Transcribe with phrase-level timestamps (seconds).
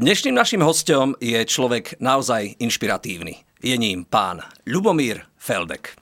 [0.00, 3.44] Dnešným našim hostom je človek naozaj inšpiratívny.
[3.60, 5.92] Je ním pán Lubomír Feldek.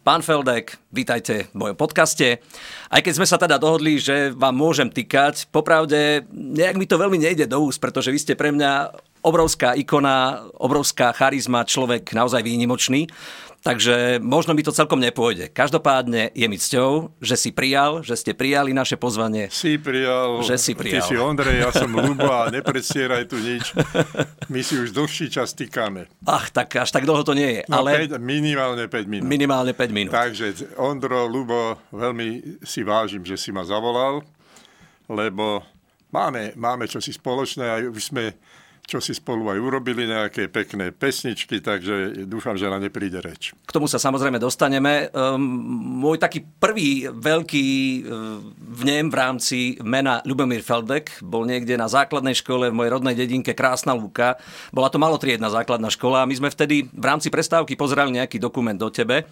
[0.00, 2.40] Pán Feldek, vítajte v mojom podcaste.
[2.88, 7.20] Aj keď sme sa teda dohodli, že vám môžem týkať, popravde nejak mi to veľmi
[7.20, 13.12] nejde do úst, pretože vy ste pre mňa obrovská ikona, obrovská charizma, človek naozaj výnimočný.
[13.64, 15.48] Takže možno mi to celkom nepôjde.
[15.48, 19.48] Každopádne je mi cťou, že si prijal, že ste prijali naše pozvanie.
[19.48, 20.44] Si prijal.
[20.44, 21.00] Že si prijal.
[21.00, 23.72] Ty si Ondrej, ja som Lubo a nepredstieraj tu nič.
[24.52, 26.12] My si už dlhší čas týkame.
[26.28, 27.62] Ach, tak až tak dlho to nie je.
[27.72, 29.24] No, ale 5, minimálne 5 minút.
[29.24, 30.12] minimálne 5 minút.
[30.12, 34.20] Takže Ondro, Lubo, veľmi si vážim, že si ma zavolal,
[35.08, 35.64] lebo
[36.12, 38.36] máme, máme čosi spoločné a už sme
[38.84, 43.56] čo si spolu aj urobili, nejaké pekné pesničky, takže dúfam, že na ne príde reč.
[43.64, 45.08] K tomu sa samozrejme dostaneme.
[45.16, 45.40] Um,
[46.04, 47.66] môj taký prvý veľký
[48.04, 53.16] uh, vnem v rámci mena Lubomír Feldek bol niekde na základnej škole v mojej rodnej
[53.16, 54.36] dedinke Krásna Lúka.
[54.68, 58.76] Bola to malotriedna základná škola a my sme vtedy v rámci prestávky pozerali nejaký dokument
[58.76, 59.24] do tebe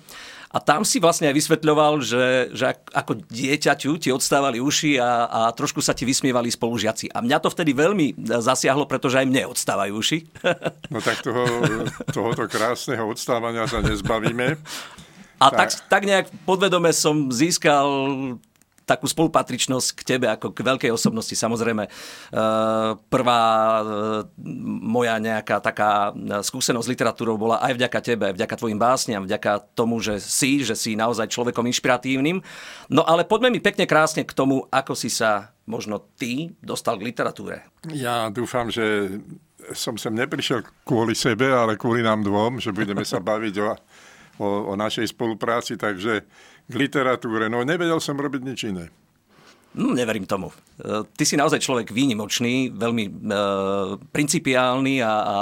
[0.52, 5.40] a tam si vlastne aj vysvetľoval, že, že ako dieťaťu ti odstávali uši a, a
[5.56, 7.08] trošku sa ti vysmievali spolužiaci.
[7.08, 10.18] A mňa to vtedy veľmi zasiahlo, pretože aj mne odstávajú uši.
[10.92, 11.40] No tak toho,
[12.12, 14.60] tohoto krásneho odstávania sa nezbavíme.
[15.40, 17.88] A tak, tak nejak podvedome som získal
[18.84, 21.32] takú spolupatričnosť k tebe ako k veľkej osobnosti.
[21.32, 21.92] Samozrejme, eh,
[23.08, 23.42] prvá
[23.80, 23.84] eh,
[24.82, 30.02] moja nejaká taká skúsenosť s literatúrou bola aj vďaka tebe, vďaka tvojim básniam, vďaka tomu,
[30.02, 32.42] že si, že si naozaj človekom inšpiratívnym.
[32.90, 37.06] No ale poďme mi pekne krásne k tomu, ako si sa možno ty dostal k
[37.06, 37.62] literatúre.
[37.94, 39.18] Ja dúfam, že
[39.70, 43.70] som sem neprišiel kvôli sebe, ale kvôli nám dvom, že budeme sa baviť o,
[44.42, 46.26] o, o našej spolupráci, takže
[46.68, 47.50] k literatúre.
[47.50, 48.86] No nevedel som robiť nič iné.
[49.72, 50.52] No, neverím tomu.
[50.52, 53.12] E, ty si naozaj človek výnimočný, veľmi e,
[54.12, 55.36] principiálny a, a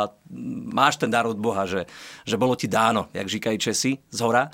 [0.70, 1.90] máš ten dar od Boha, že,
[2.22, 4.46] že bolo ti dáno, jak říkají Česi z hora.
[4.46, 4.50] E,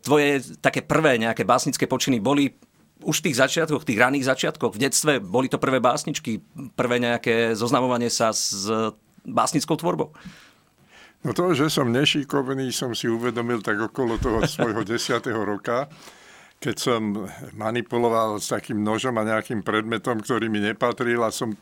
[0.00, 2.56] tvoje také prvé nejaké básnické počiny boli
[3.04, 6.40] už v tých začiatkoch, tých raných začiatkoch, v detstve boli to prvé básničky,
[6.76, 8.68] prvé nejaké zoznamovanie sa s
[9.24, 10.12] básnickou tvorbou?
[11.20, 15.88] No to, že som nešikovný, som si uvedomil tak okolo toho svojho desiatého roka,
[16.60, 21.56] keď som manipuloval s takým nožom a nejakým predmetom, ktorý mi nepatril a som,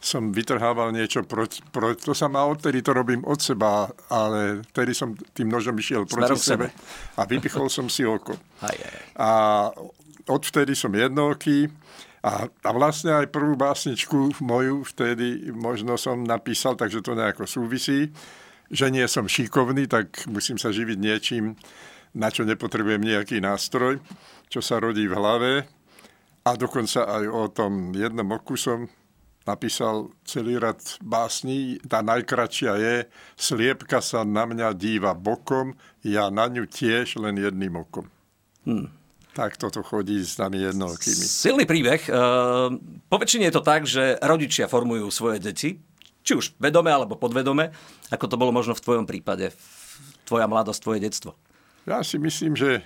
[0.00, 2.08] som vytrhával niečo proti, proti...
[2.08, 6.40] To sa má odtedy, to robím od seba, ale vtedy som tým nožom išiel proti
[6.40, 6.72] sebe.
[6.72, 8.32] sebe a vypichol som si oko.
[8.68, 8.96] Aj, aj.
[9.16, 9.30] A
[10.28, 11.68] odvtedy som jednoký
[12.20, 18.12] a, a vlastne aj prvú básničku moju vtedy možno som napísal, takže to nejako súvisí
[18.70, 21.58] že nie som šikovný, tak musím sa živiť niečím,
[22.14, 23.98] na čo nepotrebujem nejaký nástroj,
[24.46, 25.52] čo sa rodí v hlave.
[26.46, 28.88] A dokonca aj o tom jednom oku som
[29.44, 31.82] napísal celý rad básní.
[31.84, 32.94] Tá najkračšia je
[33.36, 35.74] Sliepka sa na mňa díva bokom,
[36.06, 38.08] ja na ňu tiež len jedným okom.
[38.64, 38.88] Hmm.
[39.30, 41.22] Tak toto chodí s nami jednokými.
[41.22, 42.02] Silný príbeh.
[42.10, 42.74] Uh,
[43.06, 45.78] po väčšine je to tak, že rodičia formujú svoje deti
[46.22, 47.72] či už vedome alebo podvedome,
[48.12, 49.52] ako to bolo možno v tvojom prípade,
[50.24, 51.30] tvoja mladosť, tvoje detstvo?
[51.88, 52.84] Ja si myslím, že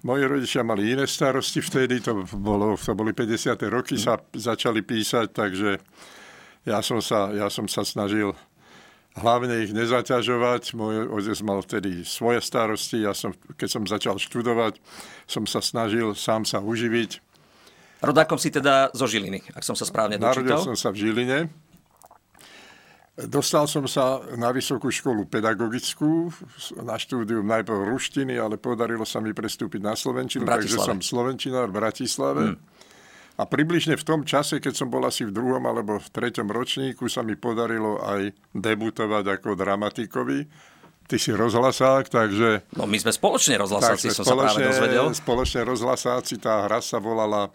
[0.00, 3.60] moji rodičia mali iné starosti vtedy, to, bolo, to boli 50.
[3.68, 5.76] roky, sa začali písať, takže
[6.64, 8.32] ja som sa, ja som sa snažil
[9.16, 10.76] hlavne ich nezaťažovať.
[10.76, 13.02] Môj otec mal vtedy svoje starosti.
[13.02, 14.78] Ja som, keď som začal študovať,
[15.26, 17.20] som sa snažil sám sa uživiť.
[18.00, 20.40] Rodákom si teda zo Žiliny, ak som sa správne dočítal.
[20.40, 21.52] Narodil som sa v Žiline.
[23.26, 26.32] Dostal som sa na vysokú školu pedagogickú,
[26.80, 31.74] na štúdium najprv ruštiny, ale podarilo sa mi prestúpiť na Slovenčinu, takže som Slovenčinár v
[31.76, 32.44] Bratislave.
[32.54, 32.58] Hmm.
[33.40, 37.08] A približne v tom čase, keď som bol asi v druhom alebo v treťom ročníku,
[37.08, 40.44] sa mi podarilo aj debutovať ako dramatikovi.
[41.08, 42.68] Ty si rozhlasák, takže...
[42.76, 45.04] No my sme spoločne rozhlasáci, som spoločne, sa práve dozvedel.
[45.16, 47.50] Spoločne rozhlasáci, tá hra sa volala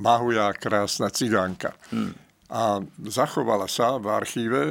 [0.00, 1.76] Mahuja krásna cigánka.
[1.92, 4.62] Hmm a zachovala sa v archíve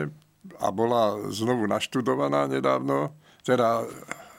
[0.58, 3.14] a bola znovu naštudovaná nedávno.
[3.46, 3.86] Teda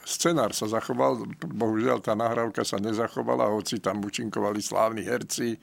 [0.08, 5.54] scenár sa zachoval, bohužiaľ tá nahrávka sa nezachovala, hoci tam účinkovali slávni herci,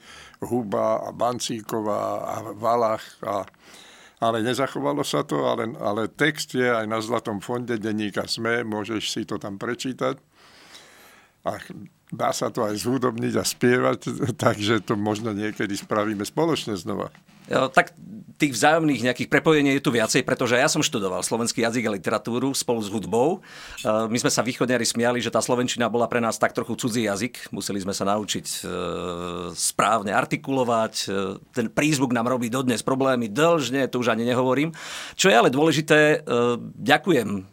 [0.45, 3.42] Huba a Bancíková a Valach, a,
[4.22, 9.04] ale nezachovalo sa to, ale, ale text je aj na Zlatom fonde denníka SME, môžeš
[9.10, 10.16] si to tam prečítať.
[11.45, 11.62] A
[12.10, 14.00] dá sa to aj zhudobniť a spievať,
[14.45, 17.10] takže to možno niekedy spravíme spoločne znova.
[17.50, 17.94] Tak
[18.36, 22.52] tých vzájomných nejakých prepojení je tu viacej, pretože ja som študoval slovenský jazyk a literatúru
[22.52, 23.40] spolu s hudbou.
[23.88, 27.56] My sme sa východniari smiali, že tá slovenčina bola pre nás tak trochu cudzí jazyk.
[27.56, 28.58] Museli sme sa naučiť e,
[29.56, 30.94] správne artikulovať.
[30.94, 31.08] E,
[31.56, 34.76] ten prízvuk nám robí dodnes problémy dlžne, to už ani nehovorím.
[35.16, 37.48] Čo je ale dôležité, e, ďakujem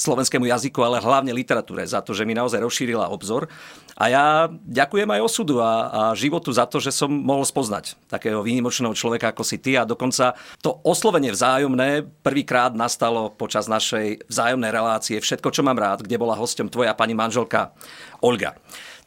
[0.00, 3.52] slovenskému jazyku, ale hlavne literatúre za to, že mi naozaj rozšírila obzor.
[4.00, 8.40] A ja ďakujem aj osudu a, a životu za to, že som mohol spoznať takého
[8.40, 10.32] výnimočného človeka ako si ty a dokonca
[10.64, 16.32] to oslovenie vzájomné prvýkrát nastalo počas našej vzájomnej relácie Všetko, čo mám rád, kde bola
[16.32, 17.76] hosťom tvoja pani manželka
[18.24, 18.56] Olga.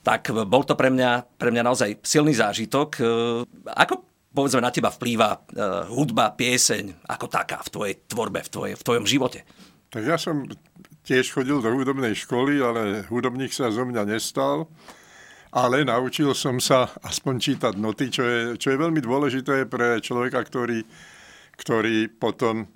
[0.06, 2.90] Tak bol to pre mňa, pre mňa naozaj silný zážitok.
[3.00, 3.04] E,
[3.72, 8.74] ako povedzme na teba vplýva uh, hudba, pieseň ako taká v tvojej tvorbe, v, tvoje,
[8.74, 9.45] v tvojom živote?
[9.94, 10.50] Tak ja som
[11.06, 14.66] tiež chodil do hudobnej školy, ale hudobník sa zo mňa nestal.
[15.54, 20.42] Ale naučil som sa aspoň čítať noty, čo je, čo je veľmi dôležité pre človeka,
[20.50, 20.81] ktorý,
[21.62, 22.68] ktorý potom e,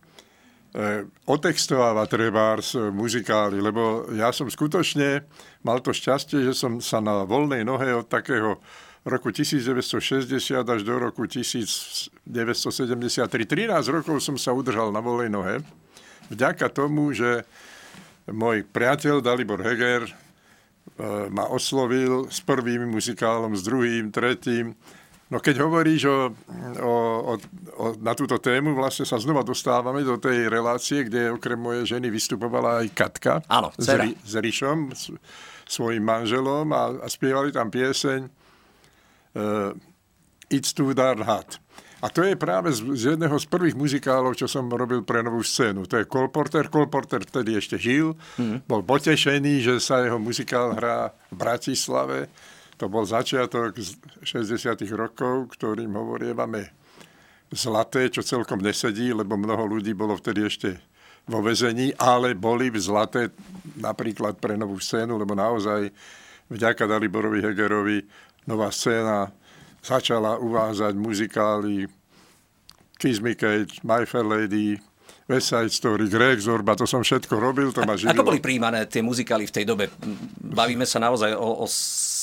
[1.25, 5.25] otextováva trebárs muzikály, lebo ja som skutočne
[5.66, 8.62] mal to šťastie, že som sa na voľnej nohe od takého
[9.02, 10.30] roku 1960
[10.62, 15.66] až do roku 1973, 13 rokov som sa udržal na voľnej nohe
[16.31, 17.44] vďaka tomu, že
[18.27, 20.12] môj priateľ Dalibor Heger e,
[21.31, 24.75] ma oslovil s prvým muzikálom, s druhým, tretím.
[25.27, 26.31] No keď hovoríš o,
[26.79, 27.33] o, o,
[27.75, 32.07] o, na túto tému, vlastne sa znova dostávame do tej relácie, kde okrem mojej ženy
[32.07, 35.12] vystupovala aj Katka Áno, s, Ri, s Rišom, s,
[35.68, 39.75] svojim manželom a, a spievali tam pieseň uh,
[40.47, 41.59] It's Too Dark Hot.
[41.97, 45.41] A to je práve z, z jedného z prvých muzikálov, čo som robil pre novú
[45.41, 45.89] scénu.
[45.89, 46.69] To je Cole Porter.
[46.69, 48.13] Cole Porter vtedy ešte žil.
[48.38, 48.61] Mm.
[48.69, 52.29] Bol potešený, že sa jeho muzikál hrá v Bratislave.
[52.77, 53.81] To bol začiatok
[54.21, 56.69] 60 rokov, ktorým hovorievame
[57.49, 60.69] zlaté, čo celkom nesedí, lebo mnoho ľudí bolo vtedy ešte
[61.25, 63.33] vo vezení, ale boli v zlaté
[63.75, 65.91] napríklad pre novú scénu, lebo naozaj
[66.47, 67.99] vďaka Daliborovi Hegerovi
[68.47, 69.27] nová scéna
[69.88, 71.88] začala uvázať muzikály
[73.00, 74.75] Kiss Me Kate, My Fair Lady,
[75.28, 78.16] West Side Story, Greg Zorba, to som všetko robil, to ma živilo.
[78.16, 79.92] Ako boli príjmané tie muzikály v tej dobe?
[80.39, 81.66] Bavíme sa naozaj o, o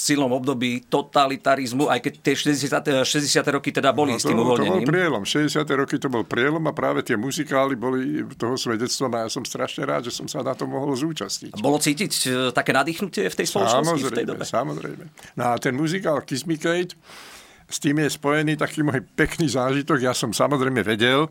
[0.05, 3.05] silnom období totalitarizmu, aj keď tie 60.
[3.05, 3.57] 60.
[3.57, 4.85] roky teda boli no, s tým uvoľnením.
[4.85, 5.81] To bol prielom, 60.
[5.85, 9.85] roky to bol prielom a práve tie muzikály boli toho svedectvom a ja som strašne
[9.85, 11.61] rád, že som sa na to mohol zúčastniť.
[11.61, 14.45] Bolo cítiť e, také nadýchnutie v tej spoločnosti samozrejme, v tej dobe?
[14.49, 15.05] Samozrejme.
[15.37, 16.97] No a ten muzikál Kiss Me Kate,
[17.69, 20.05] s tým je spojený taký môj pekný zážitok.
[20.05, 21.29] Ja som samozrejme vedel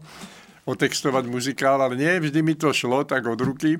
[0.63, 3.80] otextovať muzikál, ale nie vždy mi to šlo tak od ruky.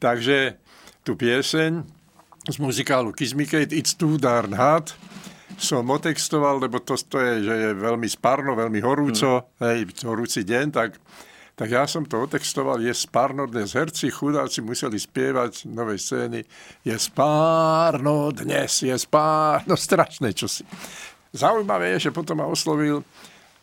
[0.00, 0.56] Takže
[1.04, 1.84] tú pieseň
[2.46, 4.94] z muzikálu Kiss Me Kate, It's Too Darn Hot,
[5.56, 9.62] som otextoval, lebo to, to je, že je veľmi spárno, veľmi horúco, mm.
[9.64, 11.00] hej, horúci deň, tak,
[11.56, 16.40] tak ja som to otextoval, je spárno dnes, herci, chudáci museli spievať novej scény,
[16.84, 20.62] je spárno dnes, je spárno, strašné čosi.
[21.34, 23.02] Zaujímavé je, že potom ma oslovil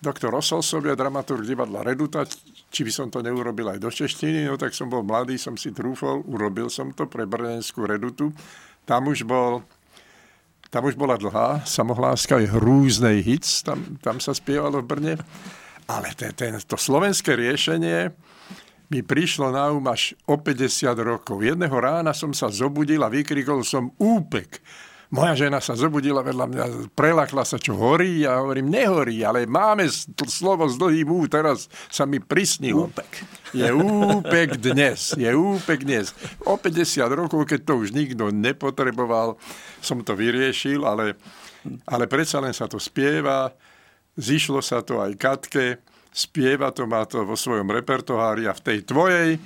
[0.03, 2.27] doktor Osolsovia, dramaturg divadla Reduta,
[2.67, 5.71] či by som to neurobil aj do češtiny, no tak som bol mladý, som si
[5.71, 8.35] trúfol, urobil som to pre Brnenskú Redutu.
[8.83, 9.63] Tam už bol
[10.73, 15.15] tam už bola dlhá samohláska, je hrúznej hits, tam, tam sa spievalo v Brne.
[15.85, 18.09] Ale ten, ten, to slovenské riešenie
[18.89, 21.45] mi prišlo na um až o 50 rokov.
[21.45, 24.65] Jedného rána som sa zobudil a vykrikol som úpek.
[25.13, 26.65] Moja žena sa zobudila vedľa mňa,
[26.97, 28.25] prelakla sa, čo horí.
[28.25, 29.85] Ja hovorím, nehorí, ale máme
[30.25, 32.89] slovo s dlhým ú, teraz sa mi prisnilo.
[32.89, 33.21] Úpek.
[33.53, 36.09] Je úpek dnes, je úpek dnes.
[36.49, 39.37] O 50 rokov, keď to už nikto nepotreboval,
[39.85, 41.13] som to vyriešil, ale,
[41.85, 43.53] ale predsa len sa to spieva,
[44.17, 45.77] zišlo sa to aj Katke,
[46.09, 49.37] spieva to, má to vo svojom repertoári a v tej tvojej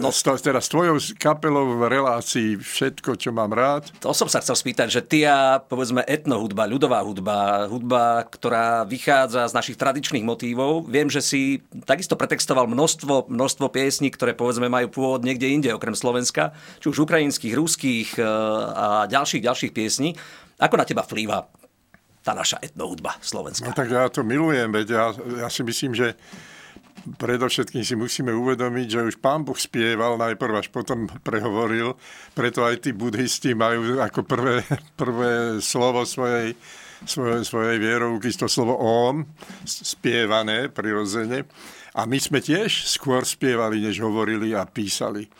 [0.00, 3.92] no, s, teda s tvojou kapelou v relácii všetko, čo mám rád.
[4.00, 9.48] To som sa chcel spýtať, že ty a povedzme etnohudba, ľudová hudba, hudba, ktorá vychádza
[9.50, 10.88] z našich tradičných motívov.
[10.88, 15.96] Viem, že si takisto pretextoval množstvo, množstvo piesní, ktoré povedzme majú pôvod niekde inde, okrem
[15.96, 18.24] Slovenska, či už ukrajinských, ruských eh,
[18.72, 20.16] a ďalších, ďalších piesní.
[20.60, 21.44] Ako na teba vplýva
[22.24, 23.68] tá naša etnohudba slovenská?
[23.68, 25.06] No tak ja to milujem, veď ja,
[25.44, 26.16] ja si myslím, že
[27.04, 31.96] predovšetkým si musíme uvedomiť, že už pán Boh spieval najprv, až potom prehovoril,
[32.32, 34.64] preto aj tí buddhisti majú ako prvé,
[35.00, 36.56] prvé slovo svojej,
[37.04, 39.28] svojej, svojej vierovky to slovo Om,
[39.68, 41.44] spievané prirodzene.
[41.94, 45.30] A my sme tiež skôr spievali, než hovorili a písali.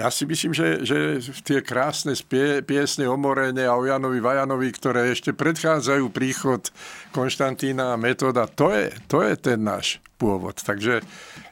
[0.00, 4.72] ja si myslím, že, že tie krásne spie, piesne o Morene a o Janovi Vajanovi,
[4.72, 6.72] ktoré ešte predchádzajú príchod
[7.12, 10.60] Konštantína a Metoda, to je, to je ten náš pôvod.
[10.60, 11.00] Takže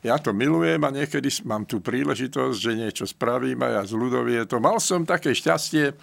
[0.05, 4.45] ja to milujem a niekedy mám tú príležitosť, že niečo spravím a ja z ľudovie
[4.45, 4.61] to.
[4.61, 5.97] Mal som také šťastie,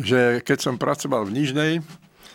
[0.00, 1.72] že keď som pracoval v Nižnej,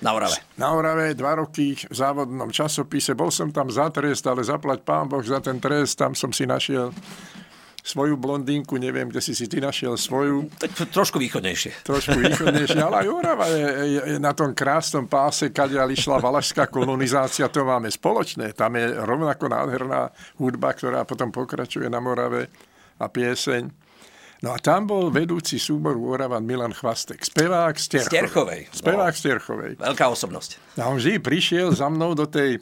[0.04, 0.36] na Orave.
[0.60, 3.16] Na Orave dva roky v závodnom časopise.
[3.16, 5.96] Bol som tam za trest, ale zaplať pán Boh za ten trest.
[5.96, 6.92] Tam som si našiel
[7.86, 10.50] svoju blondínku, neviem, kde si si ty našiel svoju.
[10.58, 11.86] Tak trošku východnejšie.
[11.86, 16.66] Trošku východnejšie, ale aj Orava je, je, je na tom krásnom páse, kadiaľ išla valašská
[16.74, 18.58] kolonizácia, to máme spoločné.
[18.58, 20.10] Tam je rovnako nádherná
[20.42, 22.50] hudba, ktorá potom pokračuje na Morave
[22.98, 23.70] a pieseň.
[24.42, 28.10] No a tam bol vedúci súboru Oravan Milan Chvastek, spevák z Terchovej.
[28.10, 28.62] Sterchovej.
[28.74, 29.18] Spevák no.
[29.18, 29.72] z Terchovej.
[29.78, 30.50] Veľká osobnosť.
[30.82, 32.60] A on vždy prišiel za mnou do tej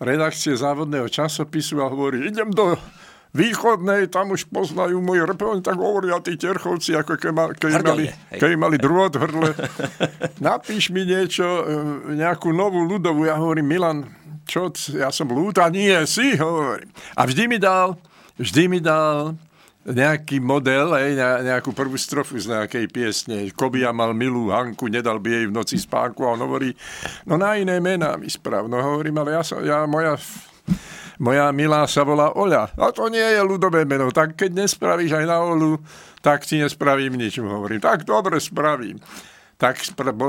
[0.00, 2.76] redakcie závodného časopisu a hovorí, idem do
[3.30, 8.04] východnej, tam už poznajú moji repeľni, tak hovoria tí terchovci, ako keď, ma, keď, mali,
[8.34, 9.54] keď mali druhot hrdle.
[10.42, 11.62] Napíš mi niečo, e,
[12.18, 13.30] nejakú novú ľudovú.
[13.30, 13.98] Ja hovorím, Milan,
[14.50, 16.90] čo, ja som ľúd a nie, si, hovorím.
[17.14, 17.94] A vždy mi dal,
[18.34, 19.38] vždy mi dal
[19.80, 23.38] nejaký model, aj, nejakú prvú strofu z nejakej piesne.
[23.56, 26.76] Kobia mal milú Hanku, nedal by jej v noci spánku a on hovorí,
[27.24, 28.68] no na iné mená mi sprav.
[28.68, 30.20] No hovorím, ale ja, som, ja moja
[31.20, 32.72] moja milá sa volá Oľa.
[32.74, 34.08] A to nie je ľudové meno.
[34.10, 35.76] Tak keď nespravíš aj na Olu,
[36.24, 37.84] tak ti nespravím nič, mu hovorím.
[37.84, 38.98] Tak dobre spravím
[39.60, 39.76] tak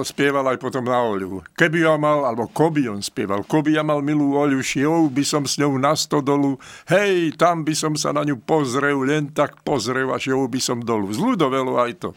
[0.04, 1.40] spieval aj potom na Oľu.
[1.56, 5.48] Keby ja mal, alebo Koby on spieval, Koby ja mal milú Oľu, šiel by som
[5.48, 6.60] s ňou na stodolu,
[6.92, 10.84] hej, tam by som sa na ňu pozrel, len tak pozrel a šiel by som
[10.84, 11.16] dolu.
[11.16, 12.10] Z ľudovelo aj to.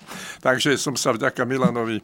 [0.42, 2.02] Takže som sa vďaka Milanovi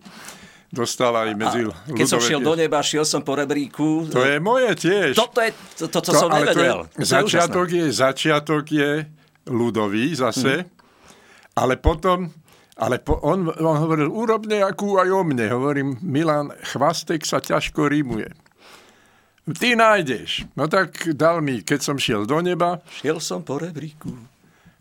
[0.71, 4.07] dostal aj medzi a Keď som šiel do neba, šiel som po rebríku.
[4.11, 5.19] To je moje tiež.
[5.19, 6.87] Toto je to, to čo to, som nevedel.
[6.87, 8.91] To je, začiatok, je, začiatok je
[9.51, 10.67] ľudový zase, mm.
[11.59, 12.31] ale potom
[12.81, 15.53] ale po, on, on hovoril, urob nejakú aj o mne.
[15.53, 18.33] Hovorím, Milan, chvastek sa ťažko rímuje.
[19.45, 20.49] Ty nájdeš.
[20.57, 22.81] No tak dal mi, keď som šiel do neba.
[22.89, 24.17] Šiel som po rebríku.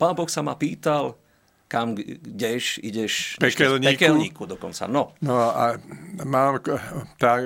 [0.00, 1.12] Pán Boh sa ma pýtal,
[1.70, 3.94] kam ideš, ideš pekelníku.
[3.94, 4.90] pekelníku dokonca.
[4.90, 5.14] No.
[5.22, 5.78] no a
[6.26, 6.58] mám
[7.14, 7.38] tá,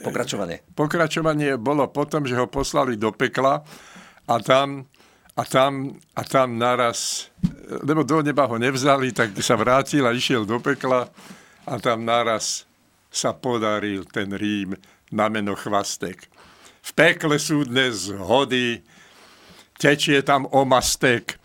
[0.00, 0.64] pokračovanie.
[0.72, 3.60] Pokračovanie bolo potom, že ho poslali do pekla
[4.24, 4.88] a tam,
[5.36, 7.28] a tam, a tam naraz,
[7.84, 11.12] lebo do neba ho nevzali, tak sa vrátil a išiel do pekla
[11.68, 12.64] a tam naraz
[13.12, 14.72] sa podaril ten Rím
[15.12, 16.32] na meno Chvastek.
[16.80, 18.80] V pekle sú dnes hody,
[19.76, 21.39] tečie tam omastek,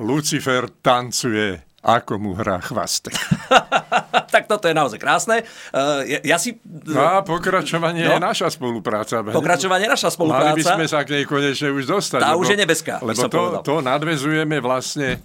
[0.00, 3.12] Lucifer tancuje, ako mu hrá chvastek.
[4.34, 5.44] tak toto je naozaj krásne.
[5.74, 6.56] Uh, ja, ja si...
[6.64, 8.16] No a pokračovanie no.
[8.16, 9.20] je naša spolupráca.
[9.20, 10.56] Pokračovanie je naša spolupráca.
[10.56, 12.20] Mali by sme sa k nej konečne už dostať.
[12.24, 12.94] Tá lebo, už je nebeská.
[13.04, 15.20] Lebo to, to nadvezujeme vlastne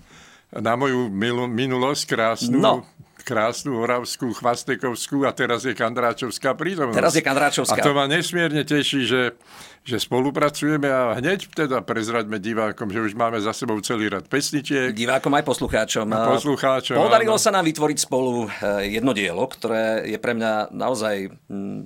[0.51, 1.07] na moju
[1.47, 2.59] minulosť krásnu.
[2.59, 2.96] No
[3.27, 6.95] krásnu oravskú, chvastekovskú a teraz je Kandráčovská prítomnosť.
[6.95, 7.75] Teraz je Kandráčovská.
[7.75, 9.35] A to ma nesmierne teší, že,
[9.83, 14.95] že spolupracujeme a hneď teda prezraďme divákom, že už máme za sebou celý rad pesničiek.
[14.95, 16.07] Divákom aj poslucháčom.
[16.15, 17.43] A poslucháčom Podarilo áno.
[17.43, 21.81] sa nám vytvoriť spolu eh, jedno dielo, ktoré je pre mňa naozaj mm,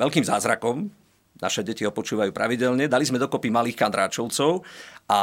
[0.00, 0.88] veľkým zázrakom,
[1.38, 2.90] naše deti ho počúvajú pravidelne.
[2.90, 4.66] Dali sme dokopy malých kandráčovcov
[5.06, 5.20] a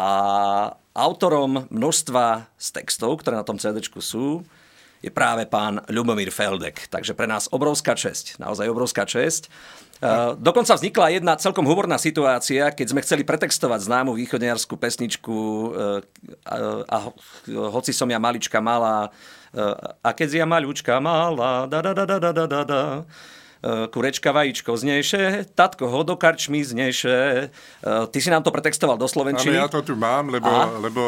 [0.95, 4.47] autorom množstva z textov, ktoré na tom CD sú,
[5.05, 6.89] je práve pán Ľubomír Feldek.
[6.89, 9.53] Takže pre nás obrovská česť, naozaj obrovská česť.
[9.95, 16.03] Uh, dokonca vznikla jedna celkom humorná situácia, keď sme chceli pretextovať známu východniarskú pesničku uh,
[16.43, 16.55] a,
[16.89, 16.97] a
[17.71, 22.19] hoci som ja malička malá, uh, a keď ja maľučka malá, da da da da
[22.19, 27.49] da da da, E, kurečka vajíčko zneše, tatko ho do karčmy zneše.
[27.49, 29.57] E, ty si nám to pretextoval do Slovenčiny.
[29.57, 30.49] Ale ja to tu mám, lebo,
[30.85, 31.01] lebo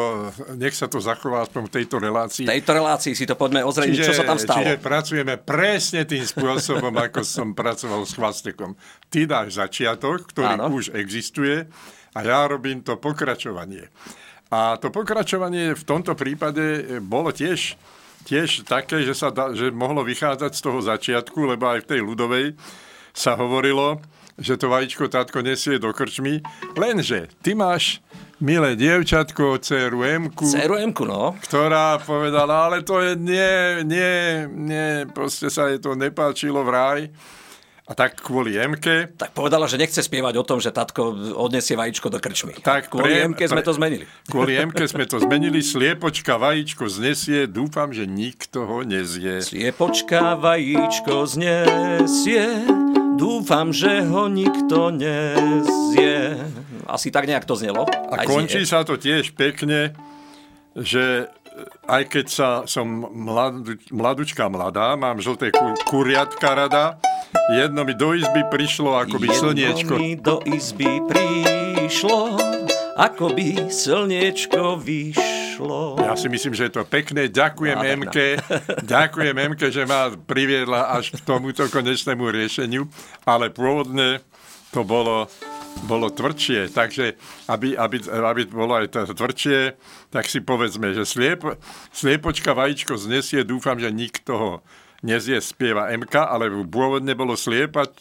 [0.58, 2.44] nech sa to zachová aspoň v tejto relácii.
[2.46, 4.58] V tejto relácii si to poďme ozrejmiť, čo sa tam stalo.
[4.58, 8.74] Čiže pracujeme presne tým spôsobom, ako som pracoval s chvastekom.
[9.06, 10.74] Ty dáš začiatok, ktorý Áno.
[10.74, 11.70] už existuje
[12.16, 13.86] a ja robím to pokračovanie.
[14.48, 17.76] A to pokračovanie v tomto prípade bolo tiež
[18.24, 22.00] tiež také, že, sa da, že mohlo vychádzať z toho začiatku, lebo aj v tej
[22.02, 22.46] ľudovej
[23.14, 24.02] sa hovorilo,
[24.38, 26.38] že to vajíčko tátko nesie do krčmy,
[26.78, 27.98] lenže ty máš
[28.38, 30.46] milé dievčatko, dceru Emku.
[30.46, 31.34] Dceru Emku, no.
[31.42, 37.00] Ktorá povedala, ale to je nie, nie, nie, proste sa jej to nepáčilo v raj.
[37.88, 39.08] A tak kvôli Jemke...
[39.16, 42.60] Tak povedala, že nechce spievať o tom, že tatko odnesie vajíčko do krčmy.
[42.60, 44.04] Tak kvôli pre, Jemke sme to zmenili.
[44.28, 45.64] Kvôli Jemke sme to zmenili.
[45.64, 47.48] Sliepočka vajíčko znesie.
[47.48, 49.40] Dúfam, že nikto ho nezie.
[49.40, 52.44] Sliepočka vajíčko znesie.
[53.16, 56.36] Dúfam, že ho nikto nezie.
[56.84, 57.88] Asi tak nejak to znelo.
[58.12, 59.96] A končí sa to tiež pekne,
[60.76, 61.32] že
[61.88, 65.50] aj keď sa, som mladu, mladučka mladá, mám žlté
[65.88, 67.00] kuriatka rada,
[67.52, 69.92] jedno mi do izby prišlo, ako by slniečko.
[69.94, 72.38] Jedno mi do izby prišlo,
[72.96, 76.02] ako by slniečko vyšlo.
[76.02, 77.28] Ja si myslím, že je to pekné.
[77.28, 78.26] Ďakujem no, Emke,
[78.84, 82.86] ďakujem Emke, že ma priviedla až k tomuto konečnému riešeniu,
[83.26, 84.24] ale pôvodne
[84.72, 85.26] to bolo
[85.86, 87.14] bolo tvrdšie, takže
[87.46, 89.78] aby, aby, aby bolo aj to tvrdšie,
[90.10, 91.46] tak si povedzme, že sliep,
[91.94, 94.52] sliepočka vajíčko znesie, dúfam, že nikto ho
[95.02, 97.94] nezie, spieva MK, ale pôvodne bolo sliepať,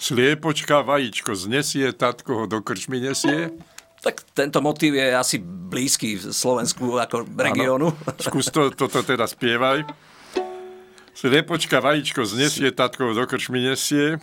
[0.00, 3.52] sliepočka vajíčko znesie, tatko ho do krčmy nesie.
[3.98, 7.90] Tak tento motív je asi blízky v Slovensku ako regiónu.
[8.22, 9.82] Skús to, toto teda spievaj.
[11.18, 14.22] Sliepočka vajíčko znesie, tatko ho do krčmy nesie.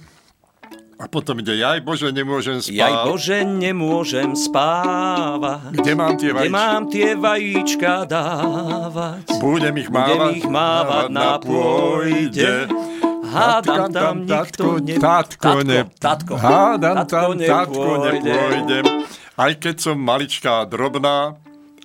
[0.96, 2.80] A potom ide, jaj Bože, nemôžem spávať.
[2.80, 5.76] Jaj Bože, nemôžem spávať.
[5.76, 6.48] Kde mám tie vajíčka?
[6.48, 9.26] Kde mám tie vajíčka dávať?
[9.44, 12.52] Budem ich mávať, Budem ich mávať na pôjde.
[13.28, 14.96] Hádam tam nikto ne...
[14.96, 15.80] Tatko, ne...
[16.00, 18.86] Tatko, Hádam tam tatko nepôjdem.
[19.36, 21.36] Aj keď som maličká, drobná,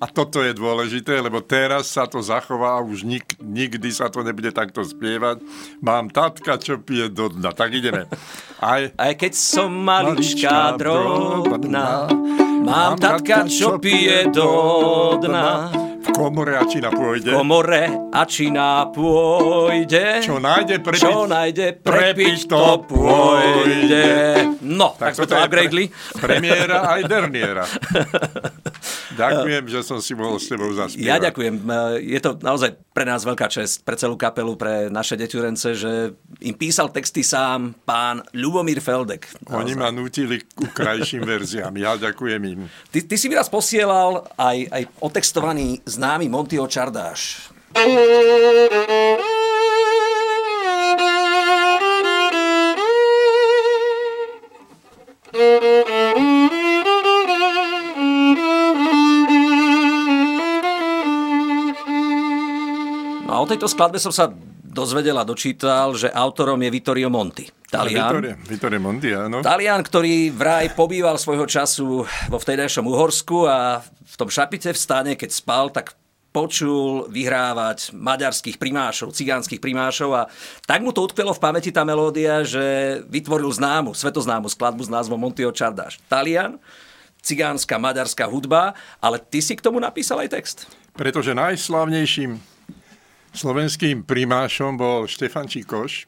[0.01, 4.49] a toto je dôležité, lebo teraz sa to zachová, už nik, nikdy sa to nebude
[4.49, 5.45] takto spievať.
[5.85, 7.53] Mám tatka, čo pije do dna.
[7.53, 8.09] Tak ideme.
[8.65, 12.09] Aj, Aj keď som maličká, maličká drobná,
[12.65, 14.49] mám tatka, čo pije do
[15.21, 15.69] dna
[16.21, 17.33] komore a čina pôjde.
[17.33, 20.21] V komore a čina pôjde.
[20.21, 24.09] Čo nájde prepiť, čo nájde prepiť to pôjde.
[24.61, 25.85] No, tak, tak sme to upgradeli.
[25.89, 27.65] Pre, premiéra aj derniera.
[29.21, 31.05] ďakujem, že som si mohol s tebou zaspievať.
[31.05, 31.61] Ja ďakujem.
[32.01, 36.57] Je to naozaj pre nás veľká čest, pre celú kapelu, pre naše deťurence, že im
[36.57, 39.29] písal texty sám pán Ľubomír Feldek.
[39.45, 39.61] Naozaj.
[39.61, 41.77] Oni ma nutili ku krajším verziám.
[41.77, 42.61] Ja ďakujem im.
[42.89, 47.53] Ty, ty si mi raz posielal aj, aj otextovaný známy Montyho Čardáš.
[63.51, 64.31] Tejto skladbe som sa
[64.71, 67.51] dozvedel a dočítal, že autorom je Vittorio Monti.
[67.67, 68.07] Talian.
[68.07, 69.43] Vittorio, Vittorio Monti, áno.
[69.43, 75.13] Talian, ktorý vraj pobýval svojho času vo vtedajšom Uhorsku a v tom šapite v stane,
[75.19, 75.99] keď spal, tak
[76.31, 80.23] počul vyhrávať maďarských primášov, cigánskych primášov a
[80.63, 85.19] tak mu to utkvelo v pamäti tá melódia, že vytvoril známu, svetoznámu skladbu s názvom
[85.19, 85.99] Montio Čardáš.
[86.07, 86.63] Talian,
[87.19, 90.59] cigánska, maďarská hudba, ale ty si k tomu napísal aj text.
[90.95, 92.39] Pretože najslavnejším
[93.35, 96.07] slovenským primášom bol Štefan Číkoš,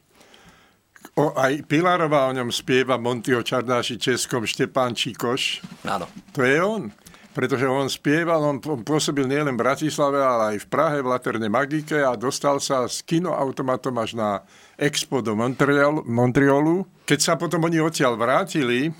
[1.19, 5.63] o, aj Pilarová o ňom spieva Montio Čardáši Českom Štepán Číkoš.
[5.87, 6.07] Áno.
[6.35, 6.91] To je on
[7.33, 11.97] pretože on spieval, on pôsobil nielen v Bratislave, ale aj v Prahe, v Laterne Magike
[12.05, 14.29] a dostal sa s kinoautomatom až na
[14.77, 16.85] Expo do Montreal, Montrealu.
[17.09, 18.91] Keď sa potom oni odtiaľ vrátili, e,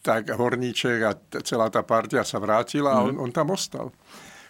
[0.00, 1.12] tak Horníček a
[1.44, 3.20] celá tá partia sa vrátila a on, mhm.
[3.20, 3.92] on tam ostal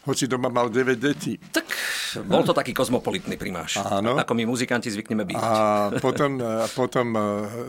[0.04, 1.36] hoci doma mal 9 detí.
[1.36, 1.66] Tak
[2.24, 4.16] bol to taký kozmopolitný primáš, Áno.
[4.16, 5.36] ako my muzikanti zvykneme byť.
[5.36, 5.52] A
[6.00, 7.20] potom, a potom e,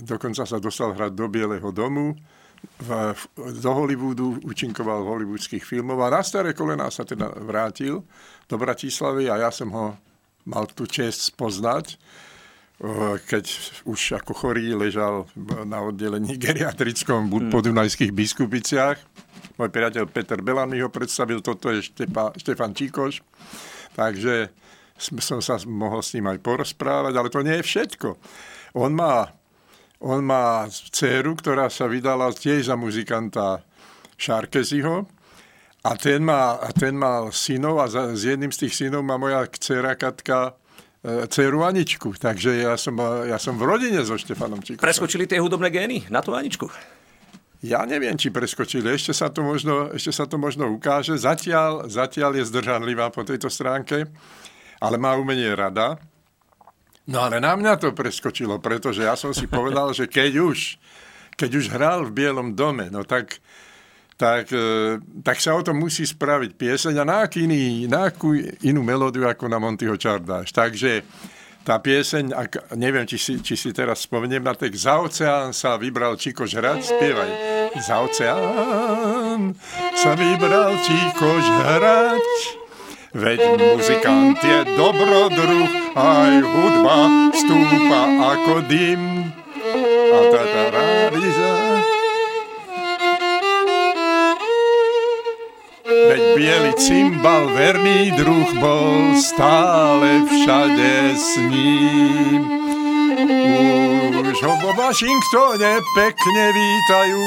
[0.02, 2.16] dokonca sa dostal hrať do Bieleho domu,
[2.82, 2.90] v,
[3.58, 8.06] do Hollywoodu, účinkoval v hollywoodských filmov a na staré kolená sa teda vrátil
[8.46, 9.98] do Bratislavy a ja som ho
[10.46, 11.98] mal tú čest spoznať,
[13.30, 13.46] keď
[13.86, 15.30] už ako chorý ležal
[15.70, 17.52] na oddelení geriatrickom v hmm.
[17.54, 18.98] podunajských biskupiciach.
[19.62, 23.22] Môj priateľ Peter Belan mi ho predstavil, toto je Štepa, Štefan Číkoš.
[23.94, 24.50] Takže
[24.98, 28.18] som sa mohol s ním aj porozprávať, ale to nie je všetko.
[28.74, 29.30] On má
[30.02, 33.62] on má dceru, ktorá sa dala tiež za muzikanta
[34.18, 35.06] Šarkeziho
[35.86, 39.22] a ten, má, a ten mal synov a za, s jedným z tých synov má
[39.22, 40.58] moja dcera Katka
[41.06, 42.18] e, dceru Aničku.
[42.18, 42.98] Takže ja som,
[43.30, 44.82] ja som v rodine so Štefanom Číkom.
[44.82, 46.66] Preskočili tie hudobné gény na tú Aničku?
[47.62, 48.90] Ja neviem, či preskočili.
[48.90, 51.14] Ešte sa to možno, ešte sa to možno ukáže.
[51.14, 54.10] Zatiaľ, zatiaľ je zdržanlivá po tejto stránke,
[54.82, 56.02] ale má umenie rada.
[57.06, 60.82] No ale na mňa to preskočilo, pretože ja som si povedal, že keď už,
[61.38, 63.38] keď už hral v Bielom dome, no tak,
[64.18, 68.34] tak, e, tak sa o tom musí spraviť pieseň a na, iný, na akú
[68.66, 70.50] inú melódiu ako na Montyho Čardáš.
[70.50, 71.06] Takže
[71.62, 75.78] tá pieseň, ak, neviem, či si, či si teraz spomeniem na tak Za oceán sa
[75.78, 77.32] vybral Čikoš hrať, spievaj.
[77.78, 79.54] Za oceán
[79.94, 82.28] sa vybral Čikoš hrať,
[83.12, 85.68] Veď muzikant je dobrodruh,
[86.00, 87.00] aj hudba
[87.36, 89.28] stúpa ako dym.
[90.16, 90.64] A tata
[96.82, 102.42] cymbal verný druh bol stále všade s ním.
[104.26, 107.26] Už ho vo Washingtone pekne vítajú,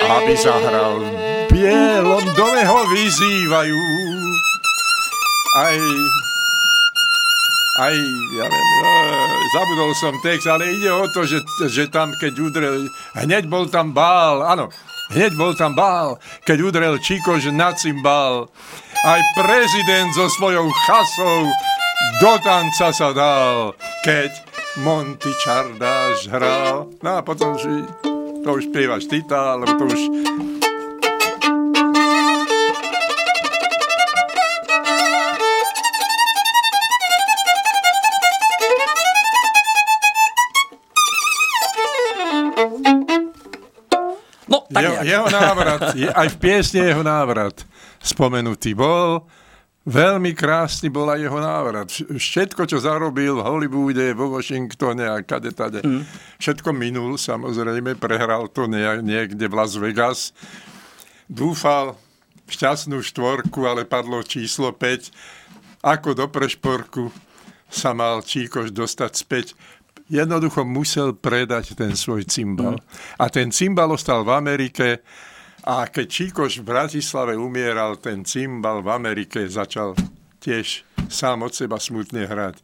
[0.00, 1.08] aby zahral v
[1.52, 3.80] bielom dome ho vyzývajú.
[5.60, 5.76] Aj
[7.74, 7.94] aj,
[8.38, 8.66] ja viem,
[9.50, 12.86] zabudol som text, ale ide o to, že, že tam, keď udrel,
[13.18, 14.70] hneď bol tam bál, áno,
[15.12, 16.16] hneď bol tam bál,
[16.48, 18.48] keď udrel Čikož na cymbal.
[19.04, 21.44] Aj prezident so svojou chasou
[22.24, 24.32] do tanca sa dal, keď
[24.80, 26.88] Monty Čardáš hral.
[27.04, 27.64] No a potom už,
[28.42, 30.02] to už spievaš ty, lebo to už
[44.74, 47.62] Tak jeho, jeho návrat, je, aj v piesne jeho návrat
[48.02, 49.22] spomenutý bol.
[49.84, 51.88] Veľmi krásny bol aj jeho návrat.
[51.92, 56.02] Všetko, čo zarobil v Hollywoode, vo Washingtone a kade tade, mm.
[56.40, 60.32] všetko minul, samozrejme, prehral to niekde v Las Vegas.
[61.28, 62.00] Dúfal
[62.44, 65.12] v šťastnú štvorku, ale padlo číslo 5.
[65.84, 67.12] Ako do prešporku
[67.68, 69.46] sa mal Číkoš dostať späť
[70.08, 72.76] jednoducho musel predať ten svoj cymbal.
[72.76, 72.84] Mm.
[73.20, 74.86] A ten cymbal ostal v Amerike
[75.64, 79.96] a keď Číkoš v Bratislave umieral, ten cymbal v Amerike začal
[80.44, 82.60] tiež sám od seba smutne hrať.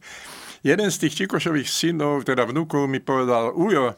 [0.61, 3.97] Jeden z tých Číkošových synov, teda vnúkov, mi povedal, Ujo,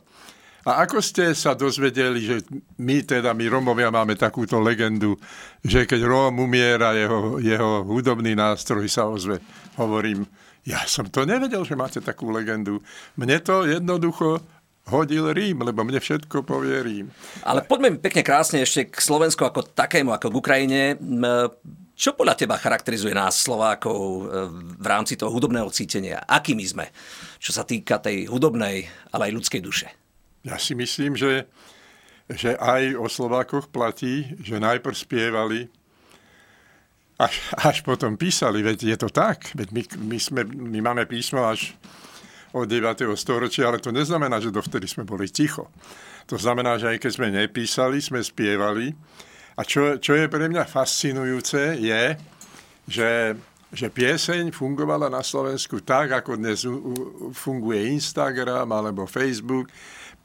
[0.64, 2.48] a ako ste sa dozvedeli, že
[2.80, 5.20] my teda, my Romovia máme takúto legendu,
[5.60, 9.44] že keď Róm umiera, jeho, jeho hudobný nástroj sa ozve.
[9.76, 10.24] Hovorím,
[10.64, 12.80] ja som to nevedel, že máte takú legendu.
[13.20, 14.40] Mne to jednoducho
[14.88, 17.08] hodil Rím, lebo mne všetko povie Rím.
[17.48, 20.82] Ale poďme pekne krásne ešte k Slovensku ako takému, ako k Ukrajine.
[21.94, 24.22] Čo podľa teba charakterizuje nás Slovákov e,
[24.82, 26.26] v rámci toho hudobného cítenia?
[26.26, 26.90] Akými sme?
[27.38, 29.88] Čo sa týka tej hudobnej, ale aj ľudskej duše.
[30.44, 31.48] Ja si myslím, že,
[32.28, 35.72] že aj o Slovákoch platí, že najprv spievali,
[37.20, 41.46] až, až potom písali, veď je to tak, veď my, my, sme, my máme písmo
[41.46, 41.78] až
[42.54, 43.10] od 9.
[43.18, 45.74] storočia, ale to neznamená, že dovtedy sme boli ticho.
[46.30, 48.94] To znamená, že aj keď sme nepísali, sme spievali.
[49.58, 52.04] A čo, čo je pre mňa fascinujúce, je,
[52.88, 53.12] že,
[53.74, 56.66] že pieseň fungovala na Slovensku tak, ako dnes
[57.34, 59.70] funguje Instagram alebo Facebook,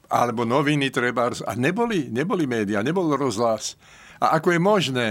[0.09, 3.77] alebo noviny treba, a neboli, neboli médiá, nebol rozhlas.
[4.17, 5.09] A ako je možné,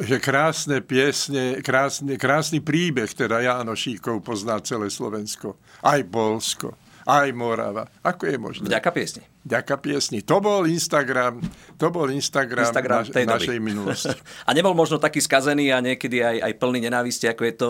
[0.00, 6.72] že krásne piesne, krásne, krásny príbeh, teda Jánošíkov pozná celé Slovensko, aj Polsko,
[7.04, 7.84] aj Morava.
[8.00, 8.64] Ako je možné?
[8.72, 9.22] Vďaka piesni.
[9.42, 10.18] Vďaka piesni.
[10.22, 11.42] To bol Instagram,
[11.76, 14.16] to bol Instagram, Instagram naš, našej minulosti.
[14.48, 17.68] a nebol možno taký skazený a niekedy aj, aj plný nenávisti, ako je to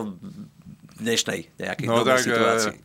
[1.02, 2.76] dnešnej nejakej no, tak, situácii.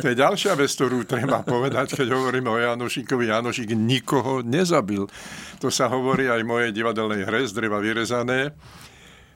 [0.00, 3.32] To je ďalšia vec, ktorú treba povedať, keď hovoríme o Janošíkovi.
[3.32, 5.08] Janošík nikoho nezabil.
[5.64, 8.52] To sa hovorí aj v mojej divadelnej hre z dreva vyrezané.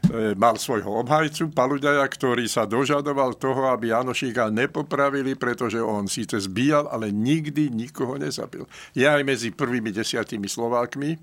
[0.01, 6.41] E, mal svojho obhajcu, Paluďaja, ktorý sa dožadoval toho, aby Janošíka nepopravili, pretože on síce
[6.41, 8.65] zbíjal, ale nikdy nikoho nezabil.
[8.97, 11.21] Je aj medzi prvými desiatými Slovákmi,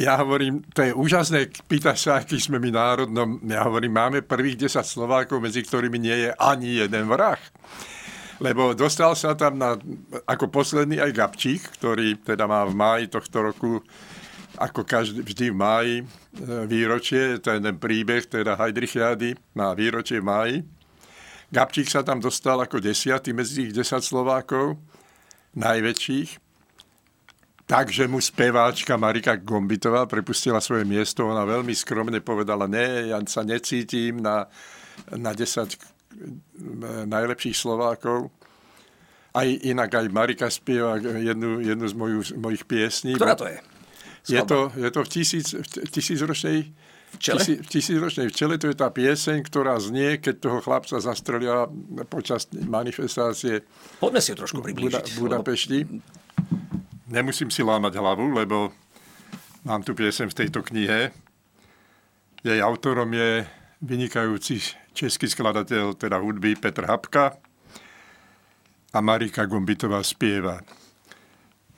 [0.00, 3.38] ja hovorím, to je úžasné, pýta sa, aký sme my národnom.
[3.44, 7.38] Ja hovorím, máme prvých 10 Slovákov, medzi ktorými nie je ani jeden vrah.
[8.42, 9.78] Lebo dostal sa tam na,
[10.26, 13.78] ako posledný aj Gabčík, ktorý teda má v máji tohto roku,
[14.58, 16.04] ako každý, vždy v máji, e,
[16.66, 20.56] výročie, ten príbeh, teda Heidrichiady má výročie v máji.
[21.54, 24.80] Gabčík sa tam dostal ako desiatý medzi tých 10 Slovákov,
[25.54, 26.41] najväčších.
[27.72, 31.24] Takže mu speváčka Marika Gombitová prepustila svoje miesto.
[31.24, 34.44] Ona veľmi skromne povedala, ne, ja sa necítim na,
[35.08, 35.72] na 10
[37.08, 38.28] najlepších Slovákov.
[39.32, 43.16] Aj inak aj Marika spieva jednu, jednu z moju, mojich piesní.
[43.16, 43.56] Ktorá to je?
[44.28, 46.56] Je to, je to v, tisíc, v tisícročnej
[47.12, 47.40] Včele?
[47.40, 51.68] Tisí, v tisícročnej včele to je tá pieseň, ktorá znie, keď toho chlapca zastrelia
[52.08, 53.68] počas manifestácie
[54.00, 55.20] Poďme si ju trošku priblížiť.
[55.20, 55.78] V Budapešti.
[55.84, 56.21] Lebo
[57.12, 58.72] nemusím si lámať hlavu, lebo
[59.68, 61.12] mám tu piesem v tejto knihe.
[62.40, 63.44] Jej autorom je
[63.84, 64.64] vynikajúci
[64.96, 67.36] český skladateľ, teda hudby Petr Hapka
[68.90, 70.64] a Marika Gombitová spieva.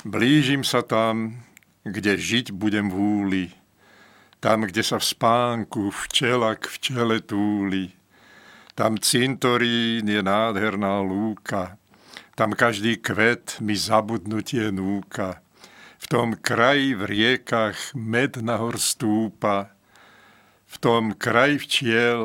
[0.06, 1.42] Blížim sa tam,
[1.82, 3.44] kde žiť budem v húli,
[4.40, 7.88] tam, kde sa v spánku včela k včele túli.
[8.76, 11.80] Tam cintorín je nádherná lúka,
[12.34, 15.38] tam každý kvet mi zabudnutie núka.
[15.98, 19.72] V tom kraji v riekach med nahor stúpa,
[20.66, 22.20] v tom kraji včiel,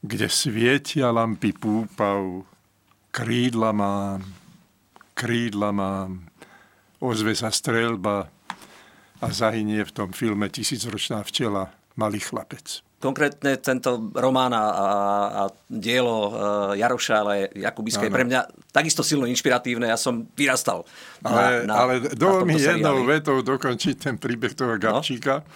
[0.00, 2.48] kde svietia lampy púpav,
[3.12, 4.24] krídla mám,
[5.12, 6.26] krídla mám,
[6.98, 8.32] ozve sa strelba
[9.20, 12.80] a zahynie v tom filme Tisícročná včela malý chlapec.
[13.00, 16.30] Konkrétne tento román a, a dielo uh,
[16.76, 18.40] Jaroša, ale Jakubiska je pre mňa
[18.76, 19.88] takisto silno inšpiratívne.
[19.88, 20.84] Ja som vyrastal
[21.24, 24.80] ale, na, ale dovol mi jednou vetou dokončiť ten príbeh toho no.
[24.80, 25.40] Gabčíka.
[25.40, 25.48] No?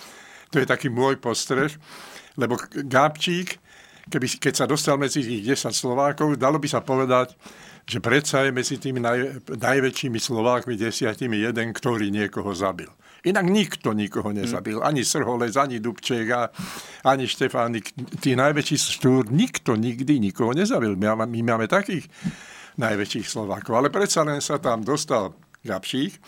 [0.56, 1.68] To je taký môj postreh,
[2.40, 3.60] lebo Gabčík,
[4.08, 7.36] keby, keď sa dostal medzi tých 10 Slovákov, dalo by sa povedať,
[7.84, 12.88] že predsa je medzi tými naj, najväčšími Slovákmi desiatimi jeden, ktorý niekoho zabil.
[13.24, 14.84] Inak nikto nikoho nezabil.
[14.84, 16.28] Ani Srholec, ani Dubček,
[17.08, 17.96] ani Štefánik.
[18.20, 20.92] Tí najväčší štúr, nikto nikdy nikoho nezabil.
[20.92, 22.04] My, my máme takých
[22.76, 23.80] najväčších Slovákov.
[23.80, 25.32] Ale predsa len sa tam dostal
[25.64, 26.20] Gabšík,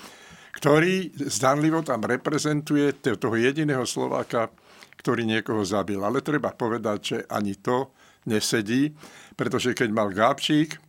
[0.56, 4.48] ktorý zdanlivo tam reprezentuje toho jediného Slováka,
[4.96, 6.00] ktorý niekoho zabil.
[6.00, 7.92] Ale treba povedať, že ani to
[8.24, 8.96] nesedí,
[9.36, 10.80] pretože keď mal Gábčík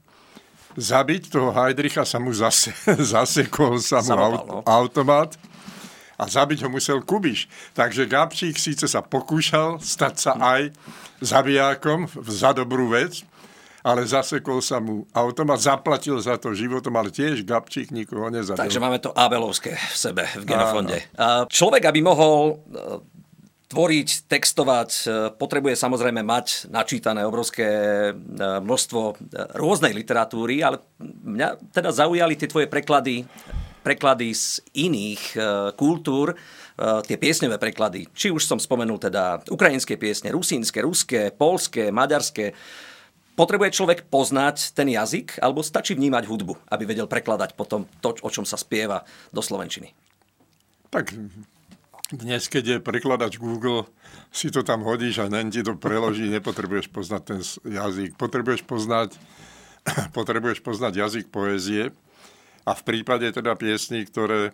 [0.78, 2.72] zabiť toho Heidricha, sa mu zase,
[3.13, 4.63] zasekol sa mu no.
[4.63, 5.36] automat
[6.17, 7.45] a zabiť ho musel Kubiš.
[7.77, 10.73] Takže Gabčík síce sa pokúšal stať sa aj
[11.21, 13.21] zabijákom za dobrú vec,
[13.86, 18.60] ale zasekol sa mu automat, zaplatil za to životom, ale tiež Gabčík nikoho nezabil.
[18.60, 20.97] Takže máme to Abelovské v sebe, v genofonde.
[21.15, 21.47] Áno.
[21.47, 22.53] Človek, aby mohol e,
[23.71, 25.01] tvoriť, textovať, e,
[25.39, 28.13] potrebuje samozrejme mať načítané obrovské e,
[28.60, 28.99] množstvo
[29.56, 30.84] rôznej literatúry, ale
[31.23, 33.23] mňa teda zaujali tie tvoje preklady
[33.88, 35.39] preklady z iných e,
[35.80, 36.36] kultúr, e,
[37.08, 38.12] tie piesňové preklady.
[38.12, 42.52] Či už som spomenul teda ukrajinské piesne, rusínske, ruské, polské, maďarské.
[43.39, 48.30] Potrebuje človek poznať ten jazyk, alebo stačí vnímať hudbu, aby vedel prekladať potom to, o
[48.34, 49.95] čom sa spieva do Slovenčiny?
[50.91, 51.15] Tak
[52.12, 53.88] dnes, keď je prekladač Google,
[54.32, 58.19] si to tam hodíš a nen ti to preloží, nepotrebuješ poznať ten jazyk.
[58.19, 59.15] Potrebuješ poznať,
[60.17, 61.95] potrebuješ poznať jazyk poézie,
[62.67, 64.51] a v prípade teda piesní, ktoré,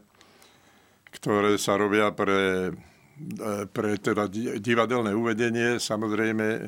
[1.17, 2.69] ktoré sa robia pre,
[3.17, 4.29] e, pre teda
[4.61, 6.61] divadelné uvedenie, samozrejme e,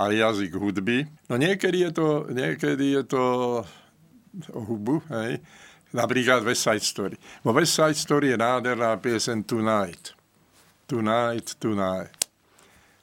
[0.00, 1.04] aj jazyk hudby.
[1.28, 3.22] No niekedy je to, niekedy je to
[4.50, 5.38] o hudbu, hej,
[5.92, 7.16] napríklad West Side Story.
[7.44, 10.16] Vo West Side Story je nádherná piesen Tonight.
[10.88, 12.16] Tonight, Tonight.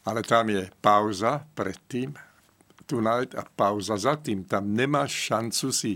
[0.02, 2.18] Ale tam je pauza predtým,
[2.90, 4.44] Tonight a pauza za tým.
[4.44, 5.96] Tam nemáš šancu si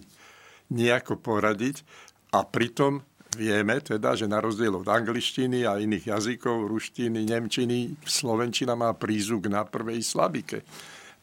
[0.69, 1.85] nejako poradiť
[2.33, 3.03] a pritom
[3.35, 9.51] vieme teda, že na rozdiel od angličtiny a iných jazykov, ruštiny, nemčiny, slovenčina má prízuk
[9.51, 10.63] na prvej slabike.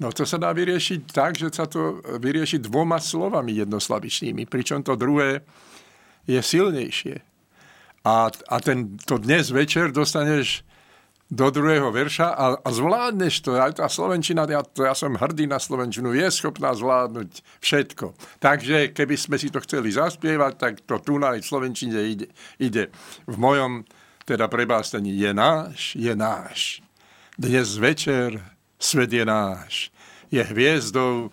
[0.00, 4.98] No to sa dá vyriešiť tak, že sa to vyrieši dvoma slovami jednoslabičnými, pričom to
[4.98, 5.40] druhé
[6.28, 7.22] je silnejšie.
[8.02, 10.66] A, a ten, to dnes večer dostaneš
[11.32, 13.56] do druhého verša a, a zvládneš to.
[13.56, 18.12] Aj tá Slovenčina, ja, to, ja som hrdý na Slovenčinu, je schopná zvládnuť všetko.
[18.36, 22.28] Takže keby sme si to chceli zaspievať, tak to tu na Slovenčine ide,
[22.60, 22.92] ide.
[23.24, 23.88] V mojom
[24.28, 26.84] teda prebástení je náš, je náš.
[27.40, 28.36] Dnes večer
[28.76, 29.88] svet je náš.
[30.28, 31.32] Je hviezdou,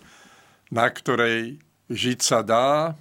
[0.72, 1.60] na ktorej
[1.92, 2.96] žiť sa dá,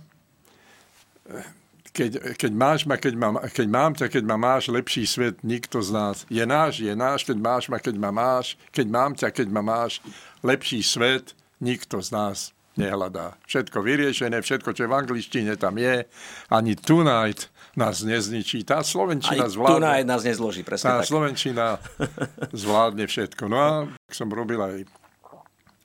[1.98, 5.82] keď, keď máš ma, keď, ma, keď mám ťa, keď ma máš, lepší svet nikto
[5.82, 6.16] z nás.
[6.30, 9.62] Je náš, je náš, keď máš ma, keď ma máš, keď mám ťa, keď ma
[9.66, 9.98] máš,
[10.46, 13.34] lepší svet nikto z nás nehľadá.
[13.50, 16.06] Všetko vyriešené, všetko, čo v angličtine tam je,
[16.54, 18.62] ani tonight nás nezničí.
[18.62, 19.74] Tá Slovenčina Aj zvládne.
[19.82, 21.10] tonight nás nezloží, presne tá tak.
[21.10, 21.82] Slovenčina
[22.62, 23.50] zvládne všetko.
[23.50, 23.70] No a
[24.06, 24.86] som robil aj,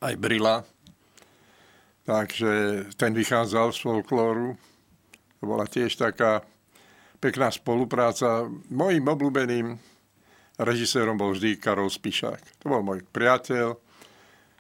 [0.06, 0.62] aj Brila,
[2.06, 4.54] takže ten vychádzal z folklóru
[5.44, 6.40] to bola tiež taká
[7.20, 8.48] pekná spolupráca.
[8.72, 9.76] Mojím obľúbeným
[10.56, 12.64] režisérom bol vždy Karol Spišák.
[12.64, 13.76] To bol môj priateľ.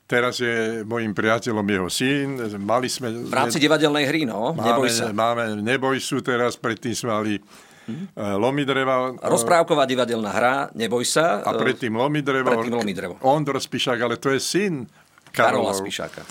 [0.03, 2.35] Teraz je môjim priateľom jeho syn.
[2.59, 3.15] Mali sme...
[3.15, 4.51] V rámci divadelnej hry, no.
[4.51, 5.03] Máme, neboj sa.
[5.15, 9.15] Máme Neboj sú teraz, predtým sme mali mm Lomi dreva.
[9.23, 11.47] Rozprávková divadelná hra, neboj sa.
[11.47, 12.51] A predtým Lomi drevo.
[12.51, 13.15] Predtým Lomi drevo.
[13.23, 14.83] Ondro Spišák, ale to je syn
[15.31, 16.27] Karola Spišáka.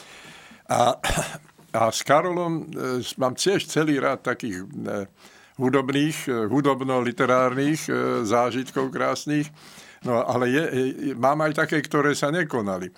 [0.69, 0.97] A
[1.73, 5.09] a s Karolom e, mám tiež celý rád takých e,
[5.57, 7.89] hudobných, e, hudobno-literárnych
[8.29, 9.49] zážitkov krásnych,
[10.05, 10.63] no ale je,
[11.17, 12.93] mám aj také, ktoré sa nekonali.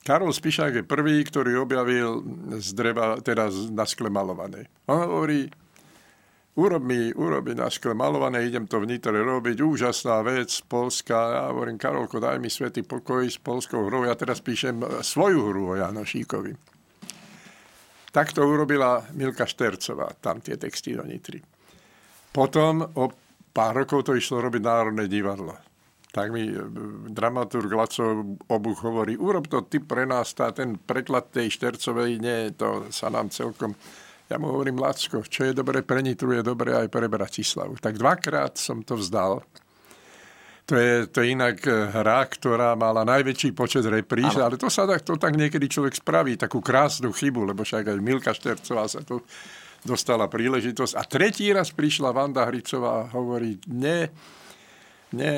[0.00, 2.24] Karol Spišák je prvý, ktorý objavil
[2.58, 4.66] z dreva, teda na skle malované.
[4.88, 5.44] On hovorí,
[6.56, 11.14] urob mi, urob mi na skle malované, idem to v Nitre robiť, úžasná vec, Polska.
[11.14, 14.08] Ja hovorím, Karolko, daj mi svetý pokoj s polskou hrou.
[14.08, 16.79] Ja teraz píšem svoju hru o Janošíkovi.
[18.10, 21.38] Tak to urobila Milka Štercová, tam tie texty do Nitry.
[22.34, 23.10] potom o
[23.50, 25.54] pár rokov to išlo robiť Národné divadlo.
[26.10, 26.58] Tak mi e,
[27.10, 32.50] dramaturg Laco Obuch hovorí, urob to ty pre nás, tá, ten preklad tej Štercovej, nie,
[32.54, 33.74] to sa nám celkom...
[34.30, 37.74] Ja mu hovorím, Lacko, čo je dobre pre Nitru, je dobre aj pre Bratislavu.
[37.82, 39.42] Tak dvakrát som to vzdal.
[40.70, 44.86] To je, to je inak e, hra, ktorá mala najväčší počet repríž, ale to sa
[44.86, 49.02] tak, to tak niekedy človek spraví, takú krásnu chybu, lebo však aj Milka Štercová sa
[49.02, 49.18] tu
[49.82, 50.94] dostala príležitosť.
[50.94, 54.14] A tretí raz prišla Vanda Hricová a hovorí, ne,
[55.10, 55.34] ne,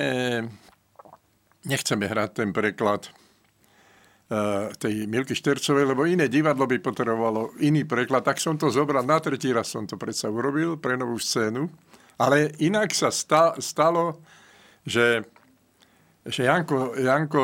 [1.64, 8.21] nechceme hrať ten preklad uh, tej Milky Štercovej, lebo iné divadlo by potrebovalo iný preklad.
[8.21, 11.73] Tak som to zobral, na tretí raz som to predsa urobil pre novú scénu.
[12.21, 14.21] Ale inak sa sta, stalo,
[14.87, 15.23] že,
[16.27, 17.42] že Janko, Janko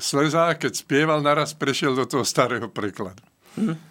[0.00, 3.22] Slezá, keď spieval, naraz prešiel do toho starého prekladu.
[3.56, 3.90] Hm.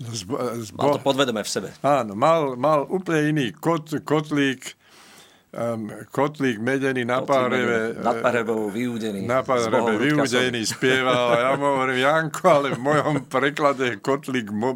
[0.00, 0.80] Zbo, zbo...
[0.80, 1.68] Mal to podvedome v sebe.
[1.84, 4.72] Áno, mal, mal úplne iný kot, kotlík,
[5.52, 8.00] um, kotlík medený na páreve.
[8.00, 9.28] Na párevou vyúdený.
[9.28, 11.36] Na páreve vyúdený, spieval.
[11.36, 14.72] A ja mu hovorím, Janko, ale v mojom preklade je kotlík mo,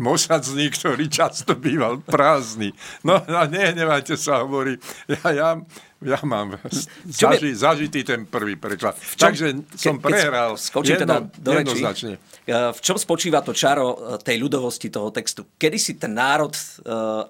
[0.00, 2.72] mosadzný, ktorý často býval prázdny.
[3.04, 4.80] No a nehnevajte sa, hovorí.
[5.04, 5.48] Ja, ja,
[6.12, 6.60] ja mám
[7.08, 9.00] zaži, zažitý ten prvý preklad.
[9.16, 9.46] Čom, Takže
[9.80, 12.20] som prehral skočím teda do jednoznačne.
[12.44, 15.48] E, v čom spočíva to čaro e, tej ľudovosti toho textu?
[15.56, 16.60] Kedy si ten národ, e,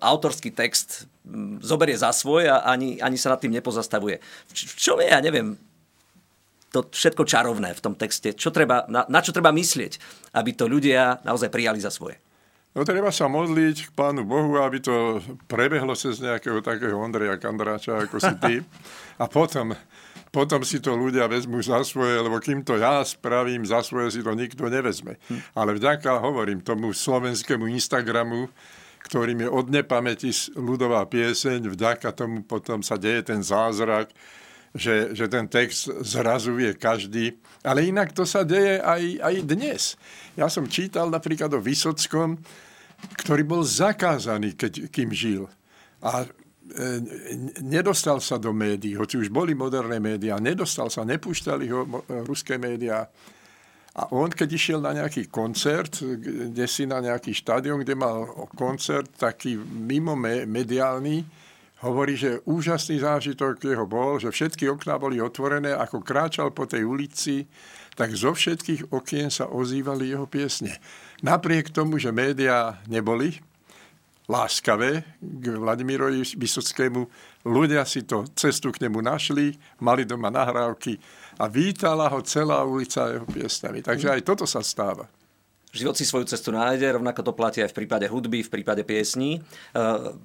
[0.03, 1.07] autorský text
[1.63, 4.19] zoberie za svoj a ani, ani sa nad tým nepozastavuje?
[4.51, 5.55] V čom je, ja neviem,
[6.75, 8.35] to všetko čarovné v tom texte?
[8.35, 9.99] Čo treba, na, na čo treba myslieť,
[10.35, 12.19] aby to ľudia naozaj prijali za svoje?
[12.77, 18.05] No treba sa modliť k Pánu Bohu, aby to prebehlo cez nejakého takého Ondreja Kandráča,
[18.05, 18.55] ako si ty.
[19.17, 19.73] A potom,
[20.29, 24.21] potom si to ľudia vezmú za svoje, lebo kým to ja spravím za svoje, si
[24.21, 25.17] to nikto nevezme.
[25.57, 28.53] Ale vďaka, hovorím, tomu slovenskému Instagramu,
[29.09, 34.13] ktorým je od nepamäti ľudová pieseň, vďaka tomu potom sa deje ten zázrak,
[34.77, 37.41] že, že ten text zrazu vie každý.
[37.65, 39.97] Ale inak to sa deje aj, aj dnes.
[40.37, 42.37] Ja som čítal napríklad o Vysockom,
[43.15, 45.47] ktorý bol zakázaný, keď, kým žil.
[46.03, 46.29] A e,
[47.63, 51.81] nedostal sa do médií, hoci už boli moderné médiá, nedostal sa, nepúšťali ho
[52.27, 53.07] ruské médiá.
[53.97, 59.09] A on, keď išiel na nejaký koncert, kde si na nejaký štadión, kde mal koncert
[59.17, 60.13] taký mimo
[60.45, 61.25] mediálny,
[61.81, 66.85] hovorí, že úžasný zážitok jeho bol, že všetky okná boli otvorené, ako kráčal po tej
[66.85, 67.49] ulici,
[67.97, 70.77] tak zo všetkých okien sa ozývali jeho piesne.
[71.25, 73.41] Napriek tomu, že médiá neboli
[74.27, 77.07] láskavé k Vladimirovi Vysockému,
[77.47, 80.99] ľudia si to cestu k nemu našli, mali doma nahrávky
[81.39, 83.87] a vítala ho celá ulica jeho piesňami.
[83.87, 85.07] Takže aj toto sa stáva.
[85.77, 89.45] Život si svoju cestu nájde, rovnako to platí aj v prípade hudby, v prípade piesní.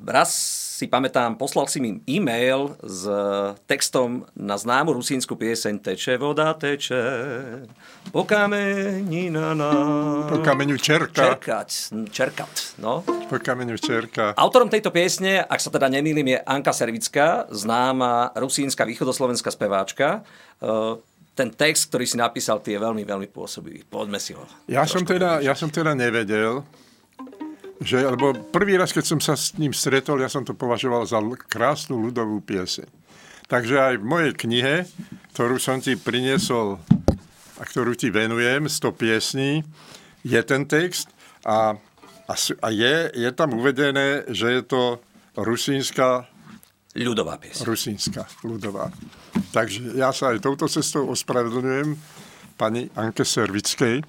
[0.07, 0.31] Raz
[0.79, 3.05] si pamätám, poslal si mi e-mail s
[3.69, 7.03] textom na známu rusínsku pieseň Teče voda, teče
[8.09, 9.69] po kameni na na...
[10.25, 11.37] Po kameňu čerka.
[11.37, 11.69] Čerkať,
[12.09, 13.05] čerkat, no.
[13.05, 14.33] Po kameňu čerka.
[14.33, 20.25] Autorom tejto piesne, ak sa teda nemýlim, je Anka Servická, známa rusínska východoslovenská speváčka.
[21.31, 23.87] Ten text, ktorý si napísal, ty je veľmi, veľmi pôsobivý.
[23.87, 24.43] Poďme si ho.
[24.67, 26.61] Ja som, teda, ja som teda nevedel,
[27.81, 31.17] že, lebo prvý raz, keď som sa s ním stretol, ja som to považoval za
[31.49, 32.85] krásnu ľudovú pieseň.
[33.49, 34.75] Takže aj v mojej knihe,
[35.35, 36.79] ktorú som ti priniesol
[37.59, 39.51] a ktorú ti venujem, 100 piesní,
[40.21, 41.09] je ten text
[41.43, 41.75] a,
[42.29, 44.81] a, a je, je tam uvedené, že je to
[45.35, 46.29] rusínska
[46.95, 47.63] ľudová pieseň.
[47.63, 48.91] Rusínska, ľudová.
[49.55, 51.95] Takže ja sa aj touto cestou ospravedlňujem
[52.59, 54.03] pani Anke Servickej,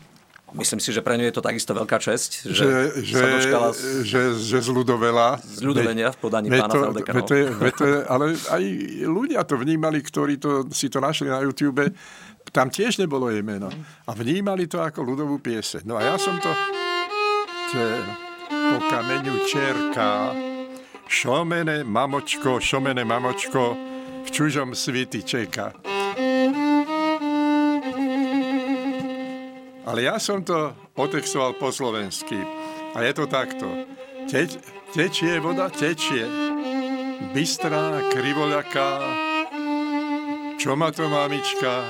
[0.52, 2.68] Myslím si, že pre ňu je to takisto veľká česť, že,
[3.00, 5.40] že, sa dočkala z, že, že zľudovela.
[5.40, 7.12] Zľudovenia v podaní pána to, Feldeka.
[7.16, 7.24] No.
[7.24, 8.62] to, ale aj
[9.08, 11.80] ľudia to vnímali, ktorí to, si to našli na YouTube,
[12.52, 13.72] tam tiež nebolo jej meno.
[14.04, 15.88] A vnímali to ako ľudovú pieseň.
[15.88, 16.52] No a ja som to...
[17.72, 17.84] Te,
[18.52, 20.36] po kameňu čerka,
[21.12, 23.76] šomene mamočko, šomene mamočko,
[24.24, 25.72] v čužom sviti čeka.
[29.84, 32.40] Ale ja som to otextoval po slovensky.
[32.96, 33.68] A je to takto.
[34.30, 34.56] Teč,
[34.96, 36.24] tečie voda, tečie.
[37.36, 38.90] Bystrá, krivoľaká.
[40.56, 41.82] Čo ma to mamička?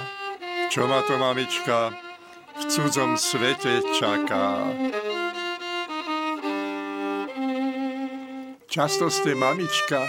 [0.73, 1.95] Čo ma to mamička?
[2.59, 4.66] V cudzom svete čaká.
[8.73, 10.01] Často ste, mamička,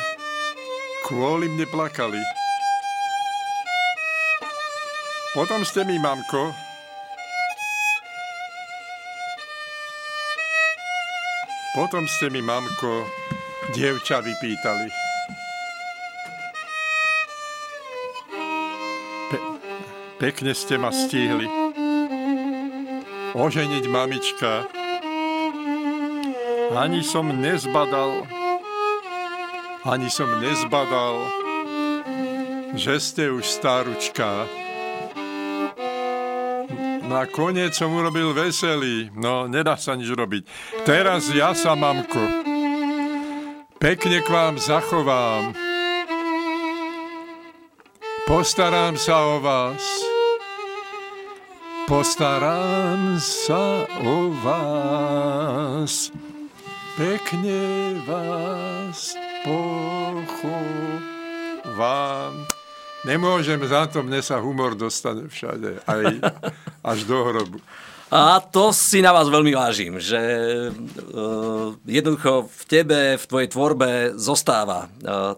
[1.04, 2.24] kvôli mne plakali.
[5.36, 6.56] Potom ste mi, mamko,
[11.74, 13.04] Potom ste mi, mamko,
[13.74, 14.88] dievča vypýtali.
[19.34, 19.48] Pe-
[20.22, 21.50] pekne ste ma stihli.
[23.34, 24.70] Oženiť mamička.
[26.78, 28.43] Ani som nezbadal,
[29.84, 31.28] ani som nezbadal,
[32.74, 34.48] že ste už staručka.
[37.04, 40.48] Nakoniec som urobil veselý, no nedá sa nič robiť.
[40.88, 42.24] Teraz ja sa, mamko,
[43.78, 45.52] pekne k vám zachovám.
[48.24, 49.84] Postarám sa o vás.
[51.92, 56.08] Postarám sa o vás.
[56.96, 60.64] Pekne vás pochovám.
[63.04, 66.04] Nemôžem za to, mne sa humor dostane všade, aj
[66.92, 67.60] až do hrobu.
[68.14, 70.22] A to si na vás veľmi vážim, že
[70.70, 75.34] uh, jednoducho v tebe, v tvojej tvorbe zostáva uh,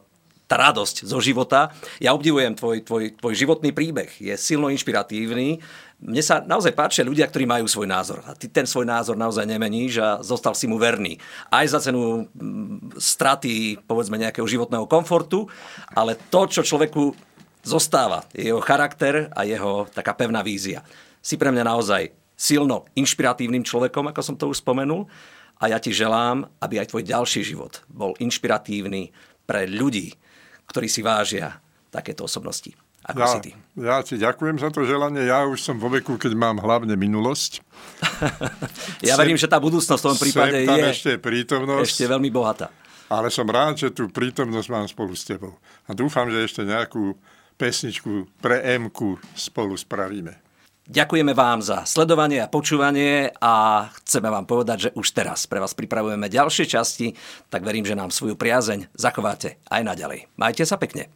[0.45, 1.73] tá radosť zo života.
[1.97, 4.11] Ja obdivujem tvoj, tvoj, tvoj životný príbeh.
[4.21, 5.57] Je silno inšpiratívny.
[5.95, 8.19] Mne sa naozaj páčia ľudia, ktorí majú svoj názor.
[8.27, 11.15] A ty ten svoj názor naozaj nemeníš a zostal si mu verný.
[11.47, 12.27] Aj za cenu
[12.99, 15.47] straty, povedzme, nejakého životného komfortu,
[15.95, 17.15] ale to, čo človeku
[17.63, 20.83] zostáva, je jeho charakter a jeho taká pevná vízia.
[21.23, 25.07] Si pre mňa naozaj silno inšpiratívnym človekom, ako som to už spomenul,
[25.55, 29.15] a ja ti želám, aby aj tvoj ďalší život bol inšpiratívny
[29.47, 30.11] pre ľudí,
[30.67, 32.75] ktorí si vážia takéto osobnosti.
[33.05, 33.51] Ako ja, si ty.
[33.77, 35.29] ja ti ďakujem za to želanie.
[35.29, 37.61] Ja už som vo veku, keď mám hlavne minulosť.
[39.05, 41.85] ja sem, verím, že tá budúcnosť v tom prípade tam je ešte prítomnosť.
[41.85, 42.73] Ešte veľmi bohatá.
[43.05, 45.53] Ale som rád, že tú prítomnosť mám spolu s tebou.
[45.85, 47.13] A dúfam, že ešte nejakú
[47.61, 48.89] pesničku pre m
[49.37, 50.41] spolu spravíme.
[50.85, 55.73] Ďakujeme vám za sledovanie a počúvanie a chceme vám povedať, že už teraz pre vás
[55.73, 57.17] pripravujeme ďalšie časti,
[57.49, 60.29] tak verím, že nám svoju priazeň zachováte aj naďalej.
[60.37, 61.09] Majte sa pekne.